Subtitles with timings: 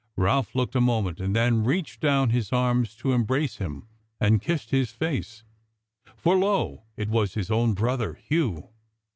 [0.17, 3.87] Ralph looked a moment, and then reached down his arms to embrace him,
[4.19, 5.43] and kissed his face;
[6.15, 6.81] for lo!
[6.97, 8.69] it was his own brother Hugh.